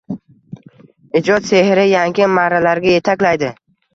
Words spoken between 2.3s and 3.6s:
marralarga yetaklaydi